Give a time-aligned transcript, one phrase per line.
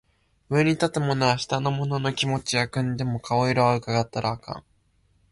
[0.49, 4.63] 上に立つ者は下の者の気持ちは汲んでも顔色は窺ったらあかん